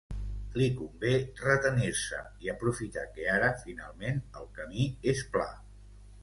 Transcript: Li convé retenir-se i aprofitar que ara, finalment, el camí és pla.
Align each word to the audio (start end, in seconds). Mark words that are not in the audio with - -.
Li 0.59 0.67
convé 0.77 1.11
retenir-se 1.41 2.21
i 2.45 2.51
aprofitar 2.53 3.03
que 3.19 3.29
ara, 3.35 3.51
finalment, 3.67 4.19
el 4.41 4.49
camí 4.57 4.89
és 5.15 5.23
pla. 5.37 5.47